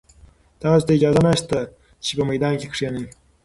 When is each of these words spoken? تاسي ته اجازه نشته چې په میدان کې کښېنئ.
تاسي 0.61 0.83
ته 0.87 0.91
اجازه 0.97 1.21
نشته 1.27 1.59
چې 2.03 2.11
په 2.17 2.23
میدان 2.29 2.53
کې 2.59 2.67
کښېنئ. 2.71 3.05